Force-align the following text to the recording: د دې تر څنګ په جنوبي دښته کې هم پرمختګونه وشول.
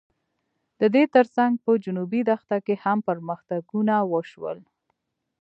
د 0.79 0.81
دې 0.95 1.03
تر 1.15 1.25
څنګ 1.35 1.53
په 1.65 1.71
جنوبي 1.83 2.21
دښته 2.29 2.57
کې 2.65 2.75
هم 2.83 2.97
پرمختګونه 3.09 3.95
وشول. 4.11 4.59